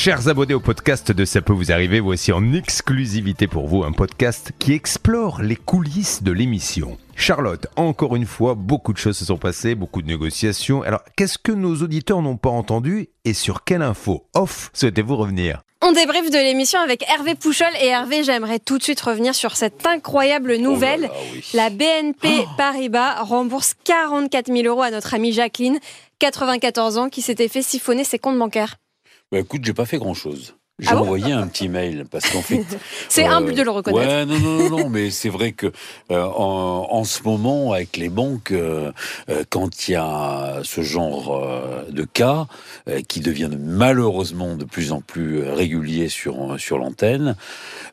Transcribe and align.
Chers 0.00 0.28
abonnés 0.28 0.54
au 0.54 0.60
podcast 0.60 1.10
de 1.10 1.24
Ça 1.24 1.42
peut 1.42 1.52
vous 1.52 1.72
arriver, 1.72 1.98
voici 1.98 2.30
en 2.30 2.52
exclusivité 2.52 3.48
pour 3.48 3.66
vous 3.66 3.82
un 3.82 3.90
podcast 3.90 4.52
qui 4.60 4.72
explore 4.72 5.42
les 5.42 5.56
coulisses 5.56 6.22
de 6.22 6.30
l'émission. 6.30 6.96
Charlotte, 7.16 7.66
encore 7.74 8.14
une 8.14 8.24
fois, 8.24 8.54
beaucoup 8.54 8.92
de 8.92 8.98
choses 8.98 9.18
se 9.18 9.24
sont 9.24 9.38
passées, 9.38 9.74
beaucoup 9.74 10.00
de 10.00 10.06
négociations. 10.06 10.82
Alors, 10.82 11.00
qu'est-ce 11.16 11.36
que 11.36 11.50
nos 11.50 11.74
auditeurs 11.82 12.22
n'ont 12.22 12.36
pas 12.36 12.48
entendu 12.48 13.08
et 13.24 13.32
sur 13.32 13.64
quelle 13.64 13.82
info 13.82 14.24
off 14.34 14.70
souhaitez-vous 14.72 15.16
revenir? 15.16 15.62
On 15.82 15.90
débriefe 15.90 16.30
de 16.30 16.38
l'émission 16.38 16.78
avec 16.78 17.04
Hervé 17.10 17.34
Pouchol 17.34 17.66
et 17.80 17.88
Hervé, 17.88 18.22
j'aimerais 18.22 18.60
tout 18.60 18.78
de 18.78 18.84
suite 18.84 19.00
revenir 19.00 19.34
sur 19.34 19.56
cette 19.56 19.84
incroyable 19.84 20.58
nouvelle. 20.58 21.10
Oh 21.10 21.12
là 21.12 21.18
là, 21.18 21.30
oui. 21.32 21.50
La 21.54 21.70
BNP 21.70 22.46
Paribas 22.56 23.24
rembourse 23.24 23.74
44 23.82 24.46
000 24.46 24.64
euros 24.68 24.82
à 24.82 24.92
notre 24.92 25.14
amie 25.14 25.32
Jacqueline, 25.32 25.80
94 26.20 26.98
ans, 26.98 27.08
qui 27.08 27.20
s'était 27.20 27.48
fait 27.48 27.62
siphonner 27.62 28.04
ses 28.04 28.20
comptes 28.20 28.38
bancaires. 28.38 28.76
Bah 29.30 29.38
écoute, 29.40 29.62
j'ai 29.64 29.74
pas 29.74 29.84
fait 29.86 29.98
grand 29.98 30.14
chose. 30.14 30.54
J'ai 30.80 30.90
Ah 30.90 30.94
bon 30.94 31.00
envoyé 31.00 31.32
un 31.32 31.48
petit 31.48 31.68
mail 31.68 32.04
parce 32.08 32.30
qu'en 32.30 32.40
fait. 32.40 32.64
C'est 33.08 33.26
euh, 33.26 33.30
humble 33.32 33.52
de 33.52 33.62
le 33.62 33.70
reconnaître. 33.70 34.08
Ouais, 34.08 34.24
non, 34.24 34.38
non, 34.38 34.58
non, 34.70 34.78
non, 34.78 34.88
mais 34.88 35.10
c'est 35.10 35.28
vrai 35.28 35.50
que 35.50 35.72
euh, 36.12 36.22
en, 36.22 36.86
en 36.90 37.02
ce 37.02 37.24
moment, 37.24 37.72
avec 37.72 37.96
les 37.96 38.08
banques, 38.08 38.52
euh, 38.52 38.92
euh, 39.28 39.42
quand 39.50 39.88
il 39.88 39.92
y 39.92 39.96
a 39.96 40.60
ce 40.62 40.82
genre 40.82 41.34
euh, 41.36 41.82
de 41.90 42.04
cas 42.04 42.46
euh, 42.88 43.00
qui 43.08 43.18
deviennent 43.18 43.58
malheureusement 43.58 44.54
de 44.54 44.64
plus 44.64 44.92
en 44.92 45.00
plus 45.00 45.42
réguliers 45.42 46.08
sur 46.08 46.58
sur 46.60 46.78
l'antenne, 46.78 47.34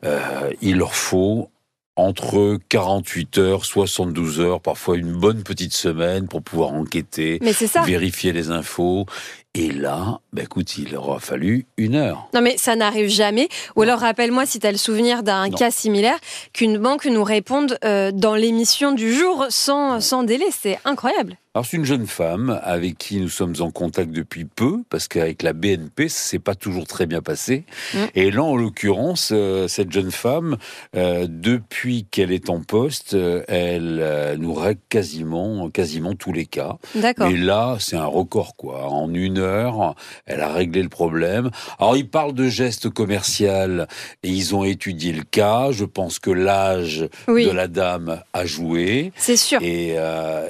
euh, 0.04 0.52
il 0.62 0.76
leur 0.76 0.94
faut 0.94 1.50
entre 1.96 2.58
48 2.68 3.38
heures, 3.38 3.64
72 3.64 4.40
heures, 4.40 4.60
parfois 4.60 4.96
une 4.96 5.12
bonne 5.12 5.42
petite 5.42 5.72
semaine 5.72 6.28
pour 6.28 6.42
pouvoir 6.42 6.72
enquêter, 6.72 7.38
Mais 7.42 7.52
c'est 7.52 7.66
ça. 7.66 7.82
vérifier 7.82 8.32
les 8.32 8.50
infos. 8.50 9.06
Et 9.54 9.70
là, 9.70 10.20
bah 10.34 10.42
écoute, 10.42 10.76
il 10.76 10.94
aura 10.94 11.18
fallu 11.18 11.64
une 11.78 11.94
heure. 11.94 12.28
Non 12.34 12.42
mais 12.42 12.58
ça 12.58 12.76
n'arrive 12.76 13.08
jamais. 13.08 13.48
Ou 13.74 13.82
alors 13.82 14.00
rappelle-moi 14.00 14.44
si 14.44 14.58
tu 14.58 14.66
as 14.66 14.72
le 14.72 14.76
souvenir 14.76 15.22
d'un 15.22 15.48
cas 15.48 15.70
similaire, 15.70 16.18
qu'une 16.52 16.76
banque 16.76 17.06
nous 17.06 17.24
réponde 17.24 17.78
euh, 17.82 18.12
dans 18.12 18.34
l'émission 18.34 18.92
du 18.92 19.14
jour 19.14 19.46
sans, 19.48 20.00
sans 20.02 20.24
délai. 20.24 20.44
C'est 20.50 20.78
incroyable. 20.84 21.38
Alors 21.56 21.64
c'est 21.64 21.78
une 21.78 21.86
jeune 21.86 22.06
femme 22.06 22.60
avec 22.64 22.98
qui 22.98 23.18
nous 23.18 23.30
sommes 23.30 23.54
en 23.60 23.70
contact 23.70 24.10
depuis 24.10 24.44
peu, 24.44 24.82
parce 24.90 25.08
qu'avec 25.08 25.42
la 25.42 25.54
BNP, 25.54 26.10
c'est 26.10 26.38
pas 26.38 26.54
toujours 26.54 26.86
très 26.86 27.06
bien 27.06 27.22
passé. 27.22 27.64
Mm. 27.94 27.98
Et 28.14 28.30
là, 28.30 28.42
en 28.42 28.56
l'occurrence, 28.56 29.30
euh, 29.32 29.66
cette 29.66 29.90
jeune 29.90 30.10
femme, 30.10 30.58
euh, 30.96 31.26
depuis 31.30 32.04
qu'elle 32.10 32.30
est 32.30 32.50
en 32.50 32.60
poste, 32.60 33.14
euh, 33.14 33.42
elle 33.48 34.36
nous 34.38 34.52
règle 34.52 34.82
quasiment, 34.90 35.70
quasiment 35.70 36.14
tous 36.14 36.34
les 36.34 36.44
cas. 36.44 36.76
D'accord. 36.94 37.28
Et 37.28 37.38
là, 37.38 37.78
c'est 37.80 37.96
un 37.96 38.04
record, 38.04 38.54
quoi. 38.56 38.90
En 38.90 39.14
une 39.14 39.38
heure, 39.38 39.94
elle 40.26 40.42
a 40.42 40.52
réglé 40.52 40.82
le 40.82 40.90
problème. 40.90 41.50
Alors, 41.78 41.96
ils 41.96 42.06
parlent 42.06 42.34
de 42.34 42.48
gestes 42.48 42.90
commercial 42.90 43.88
et 44.22 44.28
ils 44.28 44.54
ont 44.54 44.64
étudié 44.64 45.14
le 45.14 45.22
cas. 45.22 45.70
Je 45.70 45.86
pense 45.86 46.18
que 46.18 46.30
l'âge 46.30 47.08
Oui, 47.28 47.46
de 47.46 47.50
la 47.50 47.66
dame 47.66 48.20
a 48.34 48.44
joué. 48.44 49.10
c'est 49.16 49.38
sûr. 49.38 49.62
Et, 49.62 49.96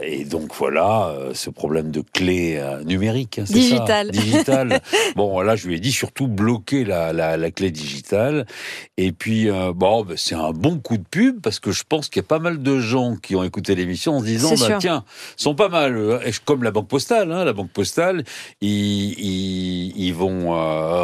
et 0.02 0.24
donc 0.24 0.52
voilà, 0.56 0.95
euh, 1.04 1.32
ce 1.34 1.50
problème 1.50 1.90
de 1.90 2.02
clé 2.12 2.56
euh, 2.58 2.82
numérique. 2.84 3.38
hein. 3.38 3.46
Ça, 3.46 3.52
digitale. 4.10 4.80
bon, 5.16 5.40
là, 5.40 5.56
je 5.56 5.68
lui 5.68 5.76
ai 5.76 5.80
dit 5.80 5.92
surtout 5.92 6.26
bloquer 6.28 6.84
la, 6.84 7.12
la, 7.12 7.36
la 7.36 7.50
clé 7.50 7.70
digitale. 7.70 8.46
Et 8.96 9.12
puis, 9.12 9.48
euh, 9.50 9.72
bon, 9.74 10.04
ben, 10.04 10.16
c'est 10.16 10.34
un 10.34 10.52
bon 10.52 10.78
coup 10.78 10.96
de 10.96 11.04
pub 11.08 11.40
parce 11.40 11.60
que 11.60 11.72
je 11.72 11.82
pense 11.88 12.08
qu'il 12.08 12.20
y 12.22 12.24
a 12.24 12.28
pas 12.28 12.38
mal 12.38 12.62
de 12.62 12.78
gens 12.78 13.16
qui 13.16 13.36
ont 13.36 13.44
écouté 13.44 13.74
l'émission 13.74 14.16
en 14.16 14.20
se 14.20 14.24
disant, 14.26 14.54
bah, 14.58 14.76
tiens, 14.80 15.04
ils 15.38 15.42
sont 15.42 15.54
pas 15.54 15.68
mal, 15.68 15.96
hein. 15.96 16.30
Comme 16.44 16.62
la 16.62 16.70
Banque 16.70 16.88
Postale. 16.88 17.32
Hein, 17.32 17.44
la 17.44 17.52
Banque 17.52 17.70
Postale, 17.70 18.24
ils, 18.60 19.12
ils, 19.18 19.92
ils 19.96 20.14
vont 20.14 20.52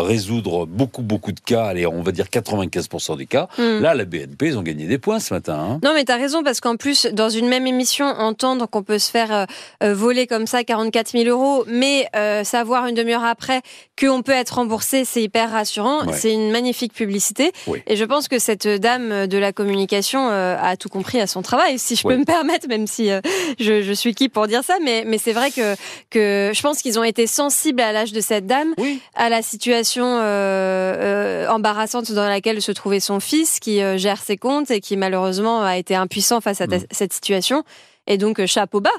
résoudre 0.02 0.66
beaucoup, 0.66 1.02
beaucoup 1.02 1.32
de 1.32 1.40
cas. 1.40 1.64
Allez, 1.64 1.86
on 1.86 2.02
va 2.02 2.12
dire 2.12 2.26
95% 2.26 3.16
des 3.18 3.26
cas. 3.26 3.48
Hmm. 3.58 3.80
Là, 3.80 3.94
la 3.94 4.04
BNP, 4.04 4.46
ils 4.48 4.58
ont 4.58 4.62
gagné 4.62 4.86
des 4.86 4.98
points 4.98 5.20
ce 5.20 5.34
matin. 5.34 5.58
Hein. 5.58 5.80
Non, 5.84 5.92
mais 5.94 6.04
t'as 6.04 6.16
raison, 6.16 6.42
parce 6.42 6.60
qu'en 6.60 6.76
plus, 6.76 7.06
dans 7.12 7.28
une 7.28 7.48
même 7.48 7.66
émission, 7.66 8.06
entendre 8.06 8.66
qu'on 8.68 8.82
peut 8.82 8.98
se 8.98 9.10
faire 9.10 9.46
voler 9.82 10.26
comme 10.26 10.46
ça 10.46 10.64
44 10.64 11.10
000 11.12 11.24
euros, 11.24 11.64
mais 11.66 12.06
euh, 12.16 12.44
savoir 12.44 12.86
une 12.86 12.94
demi-heure 12.94 13.24
après 13.24 13.60
qu'on 14.00 14.22
peut 14.22 14.32
être 14.32 14.54
remboursé, 14.56 15.04
c'est 15.04 15.22
hyper 15.22 15.50
rassurant. 15.50 16.06
Ouais. 16.06 16.12
C'est 16.16 16.32
une 16.32 16.50
magnifique 16.50 16.92
publicité. 16.92 17.52
Oui. 17.66 17.82
Et 17.86 17.96
je 17.96 18.04
pense 18.04 18.28
que 18.28 18.38
cette 18.38 18.66
dame 18.66 19.26
de 19.26 19.38
la 19.38 19.52
communication 19.52 20.28
euh, 20.30 20.56
a 20.60 20.76
tout 20.76 20.88
compris 20.88 21.20
à 21.20 21.26
son 21.26 21.42
travail, 21.42 21.78
si 21.78 21.96
je 21.96 22.02
peux 22.02 22.16
me 22.16 22.24
permettre, 22.24 22.68
même 22.68 22.86
si 22.86 23.10
euh, 23.10 23.20
je, 23.60 23.82
je 23.82 23.92
suis 23.92 24.14
qui 24.14 24.28
pour 24.28 24.46
dire 24.46 24.64
ça. 24.64 24.74
Mais, 24.82 25.04
mais 25.06 25.18
c'est 25.18 25.32
vrai 25.32 25.50
que, 25.50 25.74
que 26.10 26.50
je 26.54 26.62
pense 26.62 26.82
qu'ils 26.82 26.98
ont 26.98 27.04
été 27.04 27.26
sensibles 27.26 27.80
à 27.80 27.92
l'âge 27.92 28.12
de 28.12 28.20
cette 28.20 28.46
dame 28.46 28.74
Oui. 28.78 29.00
à 29.14 29.28
la 29.28 29.42
situation 29.42 30.04
euh, 30.06 30.22
euh, 31.42 31.48
embarrassante 31.48 32.10
dans 32.12 32.28
laquelle 32.28 32.60
se 32.62 32.72
trouvait 32.72 33.00
son 33.00 33.20
fils, 33.20 33.60
qui 33.60 33.82
euh, 33.82 33.96
gère 33.98 34.20
ses 34.22 34.36
comptes 34.36 34.70
et 34.70 34.80
qui 34.80 34.96
malheureusement 34.96 35.62
a 35.62 35.76
été 35.76 35.94
impuissant 35.94 36.40
face 36.40 36.60
à 36.60 36.66
Mm. 36.66 36.84
cette 36.90 37.12
situation. 37.12 37.64
Et 38.08 38.18
donc 38.18 38.40
euh, 38.40 38.46
chapeau 38.48 38.80
bas. 38.80 38.90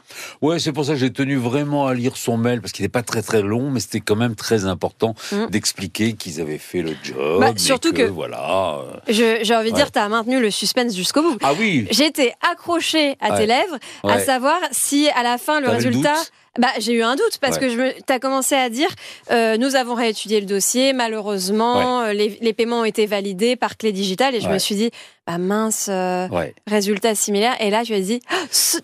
Ouais, 0.42 0.60
c'est 0.60 0.72
pour 0.72 0.86
ça 0.86 0.94
que 0.94 1.00
j'ai 1.00 1.12
tenu 1.12 1.36
vraiment 1.36 1.88
à 1.88 1.94
lire 1.94 2.16
son 2.16 2.38
mail 2.38 2.62
parce 2.62 2.72
qu'il 2.72 2.84
n'est 2.84 2.90
pas 2.90 3.02
très 3.04 3.22
très 3.22 3.42
long, 3.42 3.70
mais 3.70 3.82
c'était 3.82 4.00
quand 4.00 4.16
même 4.16 4.36
très 4.36 4.66
important 4.66 5.14
Mm. 5.32 5.48
d'expliquer 5.50 6.14
qu'ils 6.14 6.40
avaient 6.40 6.58
fait 6.58 6.82
le 6.82 6.96
job. 7.04 7.42
Bah, 7.42 7.52
surtout 7.58 7.92
que- 7.92 8.04
voilà. 8.04 8.80
J'ai 9.10 9.36
envie 9.56 9.70
de 9.72 9.76
Ouais. 9.76 9.82
dire, 9.82 9.92
tu 9.92 10.00
as 10.00 10.08
maintenu 10.08 10.40
le 10.40 10.50
suspense 10.52 10.96
jusqu'au 10.96 11.22
bout. 11.22 11.38
Ah 11.44 11.52
oui. 11.60 11.86
J'étais 11.92 12.34
accrochée 12.50 13.18
à 13.20 13.32
tes 13.32 13.40
Ouais. 13.42 13.46
lèvres, 13.48 13.78
à 14.04 14.20
savoir 14.20 14.60
si 14.72 15.10
à 15.10 15.24
la 15.24 15.38
fin 15.38 15.60
le 15.60 15.68
résultat. 15.70 16.14
Bah, 16.60 16.68
j'ai 16.80 16.94
eu 16.94 17.04
un 17.04 17.16
doute 17.16 17.38
parce 17.42 17.56
Ouais. 17.58 17.62
que 17.62 17.70
je 17.70 17.78
me, 17.78 17.92
t'as 18.06 18.20
commencé 18.20 18.56
à 18.56 18.70
dire, 18.70 18.90
euh, 19.32 19.58
nous 19.58 19.76
avons 19.76 19.96
réétudié 19.96 20.40
le 20.40 20.46
dossier, 20.46 20.94
malheureusement, 20.94 22.02
euh, 22.02 22.14
les, 22.14 22.38
les 22.42 22.54
paiements 22.54 22.82
ont 22.82 22.86
été 22.86 23.06
validés 23.06 23.56
par 23.56 23.78
clé 23.78 23.92
digitale 23.92 24.36
et 24.36 24.42
je 24.42 24.48
Ouais. 24.48 24.54
me 24.54 24.60
suis 24.60 24.76
dit, 24.76 24.92
bah 25.26 25.38
mince, 25.38 25.88
euh, 25.90 26.28
résultat 26.68 27.16
similaire. 27.16 27.56
Et 27.62 27.70
là, 27.70 27.84
tu 27.86 27.94
as 27.94 28.00
dit, 28.02 28.20
Ah, 28.30 28.36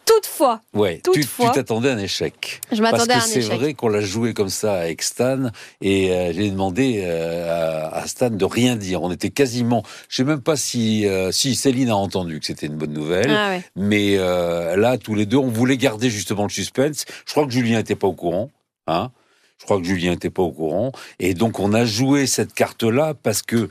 toutefois, 0.05 0.61
ouais. 0.73 1.01
Tu- 1.13 1.19
Tu 1.21 1.27
t'attendais 1.53 1.89
à 1.89 1.93
un 1.93 1.97
échec. 1.97 2.61
je 2.71 2.77
Parce 2.81 2.91
m'attendais 2.93 3.13
que 3.15 3.19
à 3.19 3.23
un 3.23 3.27
c'est 3.27 3.39
échec. 3.39 3.53
vrai 3.59 3.73
qu'on 3.73 3.89
l'a 3.89 3.99
joué 4.01 4.33
comme 4.33 4.47
ça 4.49 4.75
avec 4.79 5.01
Stan 5.01 5.49
et 5.81 6.11
euh, 6.11 6.31
j'ai 6.33 6.49
demandé 6.49 7.03
à, 7.05 7.89
à 7.89 8.07
Stan 8.07 8.29
de 8.29 8.45
rien 8.45 8.75
dire. 8.77 9.03
On 9.03 9.11
était 9.11 9.29
quasiment, 9.31 9.83
je 10.07 10.15
sais 10.17 10.23
même 10.23 10.41
pas 10.41 10.55
si 10.55 11.05
si 11.31 11.55
Céline 11.55 11.89
a 11.89 11.95
entendu 11.97 12.39
que 12.39 12.45
c'était 12.45 12.67
une 12.67 12.75
bonne 12.77 12.93
nouvelle. 12.93 13.29
Ah. 13.29 13.57
Mais 13.75 14.15
là, 14.15 14.97
tous 14.97 15.15
les 15.15 15.25
deux, 15.25 15.37
on 15.37 15.49
voulait 15.49 15.77
garder 15.77 16.09
justement 16.09 16.43
le 16.43 16.49
suspense. 16.49 17.03
Je 17.25 17.31
crois 17.31 17.45
que 17.45 17.51
Julien 17.59 17.77
n'était 17.77 17.95
pas 17.95 18.07
au 18.07 18.13
courant. 18.13 18.51
Hein 18.87 19.11
je 19.59 19.65
crois 19.65 19.77
que 19.77 19.83
Julien 19.83 20.11
n'était 20.11 20.29
pas 20.29 20.41
au 20.41 20.51
courant. 20.51 20.91
Et 21.19 21.33
donc, 21.33 21.59
on 21.59 21.73
a 21.73 21.85
joué 21.85 22.27
cette 22.27 22.53
carte-là 22.53 23.13
parce 23.13 23.41
que 23.41 23.67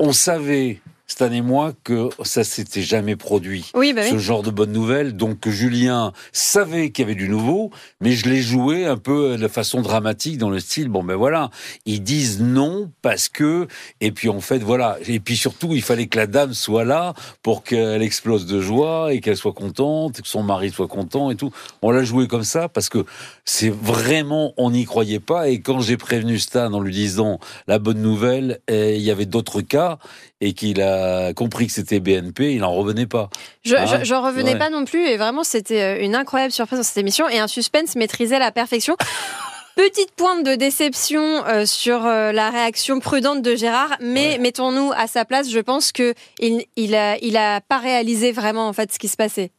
on 0.00 0.12
savait, 0.12 0.80
Stan 1.08 1.32
et 1.32 1.40
moi, 1.40 1.72
que 1.84 2.10
ça 2.22 2.44
s'était 2.44 2.82
jamais 2.82 3.16
produit. 3.16 3.70
Oui, 3.74 3.94
bah 3.94 4.02
oui. 4.04 4.10
Ce 4.10 4.18
genre 4.18 4.42
de 4.42 4.50
bonne 4.50 4.72
nouvelle. 4.72 5.16
Donc, 5.16 5.48
Julien 5.48 6.12
savait 6.32 6.90
qu'il 6.90 7.02
y 7.02 7.06
avait 7.06 7.14
du 7.14 7.30
nouveau, 7.30 7.70
mais 8.02 8.12
je 8.12 8.28
l'ai 8.28 8.42
joué 8.42 8.84
un 8.84 8.98
peu 8.98 9.36
de 9.38 9.48
façon 9.48 9.80
dramatique 9.80 10.36
dans 10.36 10.50
le 10.50 10.60
style, 10.60 10.88
bon 10.88 11.02
ben 11.02 11.16
voilà, 11.16 11.50
ils 11.86 12.02
disent 12.02 12.40
non 12.40 12.90
parce 13.02 13.28
que, 13.28 13.66
et 14.00 14.12
puis 14.12 14.28
en 14.28 14.40
fait, 14.40 14.58
voilà. 14.58 14.98
Et 15.06 15.18
puis 15.18 15.36
surtout, 15.36 15.74
il 15.74 15.82
fallait 15.82 16.06
que 16.06 16.18
la 16.18 16.26
dame 16.26 16.52
soit 16.52 16.84
là 16.84 17.14
pour 17.42 17.64
qu'elle 17.64 18.02
explose 18.02 18.46
de 18.46 18.60
joie 18.60 19.14
et 19.14 19.20
qu'elle 19.20 19.36
soit 19.36 19.52
contente, 19.54 20.20
que 20.20 20.28
son 20.28 20.42
mari 20.42 20.70
soit 20.70 20.88
content 20.88 21.30
et 21.30 21.36
tout. 21.36 21.50
On 21.80 21.90
l'a 21.90 22.04
joué 22.04 22.28
comme 22.28 22.44
ça 22.44 22.68
parce 22.68 22.88
que 22.88 23.04
c'est 23.44 23.70
vraiment, 23.70 24.52
on 24.58 24.70
n'y 24.70 24.84
croyait 24.84 25.20
pas. 25.20 25.48
Et 25.48 25.60
quand 25.60 25.80
j'ai 25.80 25.96
prévenu 25.96 26.38
Stan 26.38 26.72
en 26.72 26.80
lui 26.80 26.92
disant 26.92 27.38
la 27.66 27.78
bonne 27.78 28.02
nouvelle, 28.02 28.60
eh, 28.68 28.96
il 28.96 29.02
y 29.02 29.10
avait 29.10 29.26
d'autres 29.26 29.62
cas 29.62 29.98
et 30.40 30.52
qu'il 30.52 30.80
a 30.82 30.97
compris 31.34 31.66
que 31.66 31.72
c'était 31.72 32.00
BNP, 32.00 32.52
il 32.54 32.60
n'en 32.60 32.72
revenait 32.72 33.06
pas. 33.06 33.30
Je, 33.64 33.74
Ah, 33.76 33.86
je, 33.86 34.04
j'en 34.04 34.22
revenais 34.22 34.52
ouais. 34.52 34.58
pas 34.58 34.70
non 34.70 34.84
plus 34.84 35.06
et 35.06 35.16
vraiment 35.16 35.44
c'était 35.44 35.82
euh, 35.82 36.04
une 36.04 36.14
incroyable 36.14 36.52
surprise 36.52 36.78
dans 36.78 36.84
cette 36.84 36.96
émission 36.98 37.28
et 37.28 37.38
un 37.38 37.48
suspense 37.48 37.94
maîtrisé 37.96 38.36
à 38.36 38.38
la 38.40 38.52
perfection. 38.52 38.96
Petite 39.76 40.10
pointe 40.16 40.44
de 40.44 40.56
déception 40.56 41.22
euh, 41.46 41.64
sur 41.64 42.04
euh, 42.04 42.32
la 42.32 42.50
réaction 42.50 42.98
prudente 42.98 43.42
de 43.42 43.54
Gérard, 43.54 43.96
mais 44.00 44.30
Ouais. 44.32 44.38
mettons-nous 44.38 44.90
à 44.96 45.06
sa 45.06 45.24
place. 45.24 45.48
Je 45.50 45.60
pense 45.60 45.92
que 45.92 46.14
il, 46.40 46.64
il 46.74 46.96
a, 46.96 47.16
il 47.22 47.36
a 47.36 47.60
pas 47.60 47.78
réalisé 47.78 48.32
vraiment 48.32 48.66
en 48.66 48.72
fait 48.72 48.92
ce 48.92 48.98
qui 48.98 49.06
se 49.06 49.16
passait. 49.16 49.52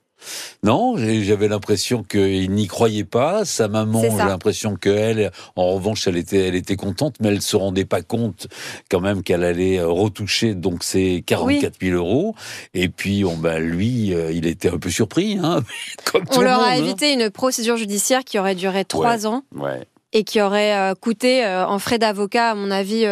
Non, 0.64 0.96
j'avais 0.98 1.48
l'impression 1.48 2.04
qu'il 2.04 2.52
n'y 2.52 2.68
croyait 2.68 3.04
pas. 3.04 3.46
Sa 3.46 3.68
maman, 3.68 4.02
j'ai 4.02 4.10
l'impression 4.18 4.76
qu'elle, 4.76 5.32
en 5.56 5.72
revanche, 5.74 6.08
elle 6.08 6.18
était, 6.18 6.48
elle 6.48 6.56
était 6.56 6.76
contente, 6.76 7.16
mais 7.20 7.30
elle 7.30 7.42
se 7.42 7.56
rendait 7.56 7.86
pas 7.86 8.02
compte 8.02 8.48
quand 8.92 9.00
même 9.00 9.24
qu'elle 9.24 9.44
allait 9.44 9.82
retoucher 9.82 10.56
donc 10.56 10.84
ces 10.84 11.24
44 11.26 11.76
000 11.82 11.96
euros. 11.96 12.36
Et 12.74 12.90
puis, 12.90 13.24
on, 13.26 13.38
ben, 13.38 13.60
lui, 13.60 14.14
euh, 14.14 14.32
il 14.32 14.46
était 14.46 14.70
un 14.70 14.78
peu 14.78 14.90
surpris, 14.90 15.38
hein, 15.42 15.64
comme 16.12 16.26
tout 16.26 16.38
On 16.38 16.40
le 16.42 16.46
leur 16.48 16.60
monde. 16.60 16.68
a 16.68 16.72
hein. 16.72 16.76
évité 16.76 17.14
une 17.14 17.30
procédure 17.30 17.78
judiciaire 17.78 18.24
qui 18.24 18.38
aurait 18.40 18.56
duré 18.56 18.86
trois 18.86 19.26
ans 19.28 19.44
Ouais. 19.56 19.84
et 20.14 20.24
qui 20.24 20.42
aurait 20.42 20.74
euh, 20.76 20.94
coûté 20.96 21.46
euh, 21.46 21.66
en 21.66 21.80
frais 21.80 22.00
d'avocat, 22.00 22.52
à 22.52 22.56
mon 22.56 22.72
avis, 22.72 23.06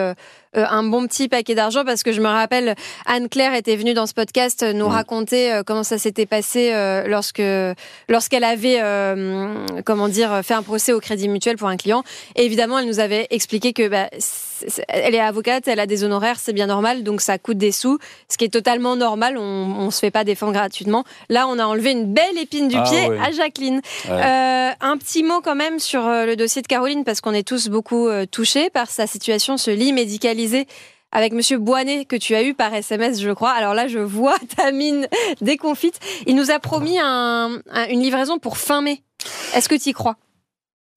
euh, 0.55 0.65
un 0.69 0.83
bon 0.83 1.07
petit 1.07 1.27
paquet 1.27 1.55
d'argent 1.55 1.83
parce 1.85 2.03
que 2.03 2.11
je 2.11 2.21
me 2.21 2.27
rappelle, 2.27 2.75
Anne-Claire 3.05 3.53
était 3.53 3.75
venue 3.75 3.93
dans 3.93 4.05
ce 4.05 4.13
podcast 4.13 4.63
nous 4.63 4.87
raconter 4.87 5.61
comment 5.65 5.83
ça 5.83 5.97
s'était 5.97 6.25
passé 6.25 6.71
lorsque 7.07 7.41
lorsqu'elle 8.09 8.43
avait, 8.43 8.81
comment 9.85 10.07
dire, 10.07 10.41
fait 10.43 10.53
un 10.53 10.63
procès 10.63 10.93
au 10.93 10.99
Crédit 10.99 11.29
Mutuel 11.29 11.57
pour 11.57 11.67
un 11.67 11.77
client. 11.77 12.03
Et 12.35 12.45
évidemment, 12.45 12.79
elle 12.79 12.87
nous 12.87 12.99
avait 12.99 13.27
expliqué 13.29 13.73
que 13.73 13.87
bah, 13.87 14.09
elle 14.87 15.15
est 15.15 15.19
avocate, 15.19 15.67
elle 15.67 15.79
a 15.79 15.85
des 15.85 16.03
honoraires, 16.03 16.37
c'est 16.39 16.53
bien 16.53 16.67
normal, 16.67 17.03
donc 17.03 17.21
ça 17.21 17.37
coûte 17.37 17.57
des 17.57 17.71
sous, 17.71 17.97
ce 18.29 18.37
qui 18.37 18.45
est 18.45 18.49
totalement 18.49 18.95
normal. 18.95 19.37
On, 19.37 19.85
ne 19.85 19.91
se 19.91 19.99
fait 19.99 20.11
pas 20.11 20.23
défendre 20.23 20.53
gratuitement. 20.53 21.03
Là, 21.29 21.47
on 21.47 21.59
a 21.59 21.65
enlevé 21.65 21.91
une 21.91 22.13
belle 22.13 22.37
épine 22.37 22.67
du 22.67 22.75
ah 22.77 22.83
pied 22.83 23.09
à 23.23 23.31
Jacqueline. 23.31 23.81
Euh, 24.09 24.69
un 24.79 24.97
petit 24.97 25.23
mot 25.23 25.41
quand 25.41 25.55
même 25.55 25.79
sur 25.79 26.05
euh, 26.05 26.25
le 26.25 26.35
dossier 26.35 26.61
de 26.61 26.67
Caroline, 26.67 27.03
parce 27.03 27.21
qu'on 27.21 27.33
est 27.33 27.47
tous 27.47 27.69
beaucoup 27.69 28.07
euh, 28.07 28.25
touchés 28.25 28.69
par 28.69 28.89
sa 28.89 29.07
situation, 29.07 29.57
ce 29.57 29.71
lit 29.71 29.93
avec 31.11 31.33
Monsieur 31.33 31.57
Boinet 31.57 32.05
que 32.05 32.15
tu 32.15 32.35
as 32.35 32.43
eu 32.43 32.53
par 32.53 32.73
SMS, 32.73 33.21
je 33.21 33.31
crois. 33.31 33.51
Alors 33.51 33.73
là, 33.73 33.87
je 33.87 33.99
vois 33.99 34.37
ta 34.57 34.71
mine 34.71 35.07
déconfite. 35.41 35.99
Il 36.25 36.35
nous 36.35 36.51
a 36.51 36.59
promis 36.59 36.99
une 36.99 38.01
livraison 38.01 38.39
pour 38.39 38.57
fin 38.57 38.81
mai. 38.81 39.01
Est-ce 39.55 39.69
que 39.69 39.75
tu 39.75 39.89
y 39.89 39.93
crois? 39.93 40.17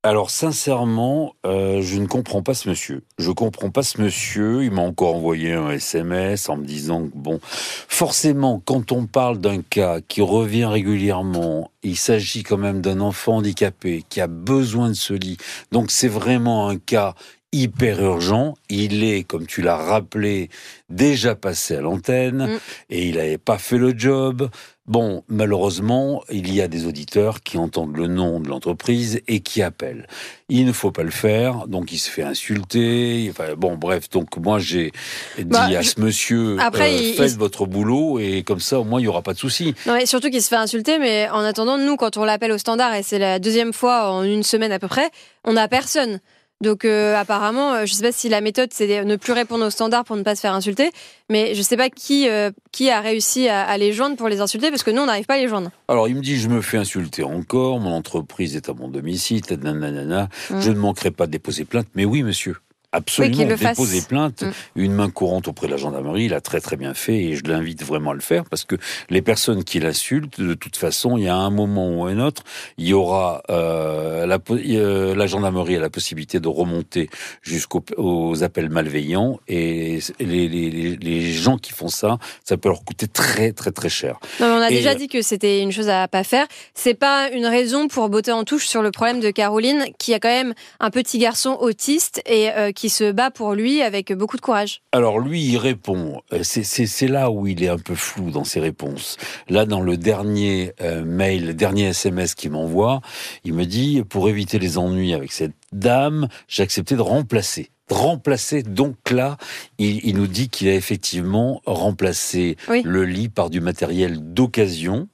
Alors 0.02 0.30
sincèrement, 0.30 1.34
euh, 1.44 1.82
je 1.82 1.98
ne 1.98 2.06
comprends 2.06 2.42
pas 2.42 2.54
ce 2.54 2.70
monsieur. 2.70 3.02
Je 3.18 3.30
comprends 3.30 3.68
pas 3.68 3.82
ce 3.82 4.00
monsieur. 4.00 4.64
Il 4.64 4.70
m'a 4.70 4.80
encore 4.80 5.14
envoyé 5.16 5.52
un 5.52 5.70
SMS 5.72 6.48
en 6.48 6.56
me 6.56 6.64
disant 6.64 7.04
que 7.04 7.10
bon, 7.14 7.38
forcément, 7.42 8.62
quand 8.64 8.92
on 8.92 9.04
parle 9.04 9.36
d'un 9.36 9.60
cas 9.60 10.00
qui 10.00 10.22
revient 10.22 10.64
régulièrement, 10.64 11.70
il 11.82 11.98
s'agit 11.98 12.44
quand 12.44 12.56
même 12.56 12.80
d'un 12.80 13.00
enfant 13.00 13.36
handicapé 13.36 14.02
qui 14.08 14.22
a 14.22 14.26
besoin 14.26 14.88
de 14.88 14.94
ce 14.94 15.12
lit. 15.12 15.36
Donc 15.70 15.90
c'est 15.90 16.08
vraiment 16.08 16.70
un 16.70 16.78
cas 16.78 17.14
hyper 17.52 18.00
urgent. 18.02 18.54
Il 18.68 19.04
est, 19.04 19.24
comme 19.24 19.46
tu 19.46 19.62
l'as 19.62 19.76
rappelé, 19.76 20.48
déjà 20.88 21.34
passé 21.34 21.76
à 21.76 21.80
l'antenne 21.80 22.46
mm. 22.46 22.58
et 22.90 23.08
il 23.08 23.16
n'avait 23.16 23.38
pas 23.38 23.58
fait 23.58 23.78
le 23.78 23.96
job. 23.96 24.48
Bon, 24.86 25.22
malheureusement, 25.28 26.24
il 26.30 26.52
y 26.52 26.60
a 26.60 26.66
des 26.66 26.86
auditeurs 26.86 27.42
qui 27.42 27.58
entendent 27.58 27.96
le 27.96 28.08
nom 28.08 28.40
de 28.40 28.48
l'entreprise 28.48 29.20
et 29.28 29.38
qui 29.38 29.62
appellent. 29.62 30.08
Il 30.48 30.66
ne 30.66 30.72
faut 30.72 30.90
pas 30.90 31.04
le 31.04 31.12
faire, 31.12 31.68
donc 31.68 31.92
il 31.92 31.98
se 31.98 32.10
fait 32.10 32.24
insulter. 32.24 33.28
Enfin, 33.30 33.54
bon, 33.56 33.76
bref, 33.76 34.10
donc 34.10 34.36
moi 34.38 34.58
j'ai 34.58 34.90
dit 35.38 35.44
bah, 35.44 35.66
à 35.66 35.82
ce 35.84 36.00
monsieur 36.00 36.56
Après, 36.58 36.92
euh, 36.92 37.12
faites 37.12 37.36
votre 37.36 37.66
boulot 37.66 38.18
et 38.18 38.42
comme 38.42 38.58
ça 38.58 38.80
au 38.80 38.84
moins 38.84 39.00
il 39.00 39.04
y 39.04 39.08
aura 39.08 39.22
pas 39.22 39.32
de 39.32 39.38
souci. 39.38 39.76
Non, 39.86 39.94
et 39.94 40.06
surtout 40.06 40.28
qu'il 40.28 40.42
se 40.42 40.48
fait 40.48 40.56
insulter, 40.56 40.98
mais 40.98 41.28
en 41.30 41.44
attendant, 41.44 41.78
nous 41.78 41.94
quand 41.94 42.16
on 42.16 42.24
l'appelle 42.24 42.50
au 42.50 42.58
standard 42.58 42.92
et 42.94 43.04
c'est 43.04 43.20
la 43.20 43.38
deuxième 43.38 43.72
fois 43.72 44.10
en 44.10 44.24
une 44.24 44.42
semaine 44.42 44.72
à 44.72 44.80
peu 44.80 44.88
près, 44.88 45.10
on 45.44 45.52
n'a 45.52 45.68
personne. 45.68 46.18
Donc 46.62 46.84
euh, 46.84 47.16
apparemment, 47.16 47.72
euh, 47.72 47.86
je 47.86 47.92
ne 47.92 47.96
sais 47.96 48.02
pas 48.02 48.12
si 48.12 48.28
la 48.28 48.42
méthode 48.42 48.68
c'est 48.72 49.02
ne 49.04 49.16
plus 49.16 49.32
répondre 49.32 49.64
aux 49.64 49.70
standards 49.70 50.04
pour 50.04 50.16
ne 50.16 50.22
pas 50.22 50.36
se 50.36 50.42
faire 50.42 50.52
insulter, 50.52 50.90
mais 51.30 51.54
je 51.54 51.58
ne 51.58 51.64
sais 51.64 51.76
pas 51.76 51.88
qui 51.88 52.28
euh, 52.28 52.50
qui 52.70 52.90
a 52.90 53.00
réussi 53.00 53.48
à, 53.48 53.78
les 53.78 53.94
joindre 53.94 54.16
pour 54.16 54.28
les 54.28 54.40
insulter 54.40 54.68
parce 54.68 54.82
que 54.82 54.90
nous 54.90 55.00
on 55.00 55.06
n'arrive 55.06 55.24
pas 55.24 55.34
à 55.34 55.38
les 55.38 55.48
joindre. 55.48 55.70
Alors 55.88 56.06
il 56.06 56.16
me 56.16 56.20
dit 56.20 56.36
je 56.36 56.48
me 56.48 56.60
fais 56.60 56.76
insulter 56.76 57.22
encore, 57.22 57.80
mon 57.80 57.92
entreprise 57.92 58.56
est 58.56 58.68
à 58.68 58.74
mon 58.74 58.88
domicile, 58.88 59.40
nanana, 59.62 60.28
mmh. 60.50 60.60
je 60.60 60.70
ne 60.70 60.78
manquerai 60.78 61.10
pas 61.10 61.26
de 61.26 61.32
déposer 61.32 61.64
plainte, 61.64 61.86
mais 61.94 62.04
oui 62.04 62.22
monsieur 62.22 62.56
absolument 62.92 63.56
déposer 63.56 64.02
plainte. 64.02 64.42
Mm. 64.42 64.50
Une 64.76 64.92
main 64.92 65.10
courante 65.10 65.48
auprès 65.48 65.66
de 65.66 65.72
la 65.72 65.76
gendarmerie, 65.76 66.24
il 66.24 66.34
a 66.34 66.40
très 66.40 66.60
très 66.60 66.76
bien 66.76 66.94
fait 66.94 67.16
et 67.16 67.36
je 67.36 67.44
l'invite 67.44 67.84
vraiment 67.84 68.10
à 68.10 68.14
le 68.14 68.20
faire 68.20 68.44
parce 68.44 68.64
que 68.64 68.76
les 69.08 69.22
personnes 69.22 69.64
qui 69.64 69.80
l'insultent, 69.80 70.40
de 70.40 70.54
toute 70.54 70.76
façon, 70.76 71.16
il 71.16 71.24
y 71.24 71.28
a 71.28 71.36
un 71.36 71.50
moment 71.50 71.88
ou 71.88 72.04
un 72.04 72.18
autre, 72.18 72.42
il 72.78 72.88
y 72.88 72.92
aura 72.92 73.42
euh, 73.50 74.26
la, 74.26 74.38
euh, 74.50 75.14
la, 75.14 75.26
gendarmerie 75.26 75.76
a 75.76 75.80
la 75.80 75.90
possibilité 75.90 76.40
de 76.40 76.48
remonter 76.48 77.08
jusqu'aux 77.42 78.42
appels 78.42 78.70
malveillants 78.70 79.38
et 79.48 80.00
les, 80.18 80.48
les, 80.48 80.96
les, 80.96 81.32
gens 81.32 81.58
qui 81.58 81.72
font 81.72 81.88
ça, 81.88 82.18
ça 82.44 82.56
peut 82.56 82.68
leur 82.68 82.84
coûter 82.84 83.06
très 83.06 83.52
très 83.52 83.70
très 83.70 83.88
cher. 83.88 84.18
Non, 84.40 84.46
on 84.46 84.60
a 84.60 84.68
déjà 84.68 84.94
dit 84.94 85.08
que 85.08 85.22
c'était 85.22 85.60
une 85.60 85.72
chose 85.72 85.88
à 85.88 86.08
pas 86.08 86.24
faire. 86.24 86.46
C'est 86.74 86.94
pas 86.94 87.30
une 87.30 87.46
raison 87.46 87.88
pour 87.88 88.08
botter 88.08 88.32
en 88.32 88.44
touche 88.44 88.66
sur 88.66 88.82
le 88.82 88.90
problème 88.90 89.20
de 89.20 89.30
Caroline, 89.30 89.84
qui 89.98 90.14
a 90.14 90.18
quand 90.18 90.28
même 90.28 90.54
un 90.80 90.90
petit 90.90 91.18
garçon 91.18 91.56
autiste 91.60 92.22
et 92.26 92.50
euh, 92.50 92.72
qui 92.80 92.88
se 92.88 93.12
bat 93.12 93.30
pour 93.30 93.52
lui 93.52 93.82
avec 93.82 94.10
beaucoup 94.14 94.38
de 94.38 94.40
courage. 94.40 94.80
Alors 94.92 95.18
lui, 95.18 95.44
il 95.44 95.58
répond. 95.58 96.22
Euh, 96.32 96.40
c'est 96.42 97.08
là 97.08 97.30
où 97.30 97.46
il 97.46 97.62
est 97.62 97.68
un 97.68 97.76
peu 97.76 97.94
flou 97.94 98.30
dans 98.30 98.44
ses 98.44 98.58
réponses. 98.58 99.18
Là, 99.50 99.66
dans 99.66 99.82
le 99.82 99.98
dernier 99.98 100.72
euh, 100.80 101.04
mail, 101.04 101.48
le 101.48 101.52
dernier 101.52 101.88
SMS 101.88 102.34
qu'il 102.34 102.52
m'envoie, 102.52 103.02
il 103.44 103.52
me 103.52 103.66
dit, 103.66 104.02
pour 104.08 104.30
éviter 104.30 104.58
les 104.58 104.78
ennuis 104.78 105.12
avec 105.12 105.30
cette 105.30 105.52
dame, 105.72 106.28
j'ai 106.48 106.62
accepté 106.62 106.96
de 106.96 107.02
remplacer 107.02 107.70
remplacer. 107.90 108.62
Donc 108.62 109.10
là, 109.10 109.36
il, 109.78 110.14
nous 110.14 110.28
dit 110.28 110.48
qu'il 110.48 110.68
a 110.68 110.74
effectivement 110.74 111.60
remplacé 111.66 112.56
le 112.68 113.04
lit 113.04 113.28
par 113.28 113.50
du 113.50 113.60
matériel 113.60 114.32
d'occasion 114.32 115.08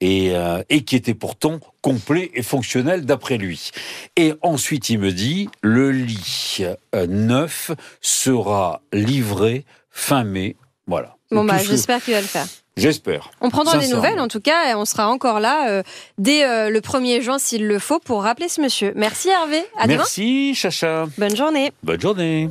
et, 0.00 0.30
euh, 0.34 0.62
et 0.68 0.84
qui 0.84 0.96
était 0.96 1.14
pourtant 1.14 1.60
complet 1.82 2.30
et 2.34 2.42
fonctionnel 2.42 3.04
d'après 3.04 3.38
lui. 3.38 3.70
Et 4.16 4.34
ensuite, 4.42 4.90
il 4.90 4.98
me 4.98 5.12
dit, 5.12 5.48
le 5.62 5.90
lit 5.90 6.58
euh, 6.94 7.06
neuf 7.06 7.70
sera 8.00 8.82
livré 8.92 9.64
fin 9.90 10.24
mai. 10.24 10.56
Voilà. 10.86 11.16
Bon, 11.30 11.44
bah, 11.44 11.58
j'espère 11.58 12.02
qu'il 12.02 12.14
va 12.14 12.20
le 12.20 12.26
faire. 12.26 12.46
J'espère. 12.76 13.30
On 13.40 13.48
prendra 13.48 13.78
des 13.78 13.88
nouvelles 13.88 14.20
en 14.20 14.28
tout 14.28 14.40
cas 14.40 14.70
et 14.70 14.74
on 14.74 14.84
sera 14.84 15.08
encore 15.08 15.40
là 15.40 15.70
euh, 15.70 15.82
dès 16.18 16.42
le 16.70 16.80
1er 16.80 17.22
juin 17.22 17.38
s'il 17.38 17.66
le 17.66 17.78
faut 17.78 17.98
pour 17.98 18.22
rappeler 18.22 18.50
ce 18.50 18.60
monsieur. 18.60 18.92
Merci 18.94 19.30
Hervé. 19.30 19.64
À 19.78 19.86
Merci 19.86 20.54
Chacha. 20.54 21.06
Bonne 21.16 21.34
journée. 21.34 21.72
Bonne 21.82 22.00
journée. 22.00 22.50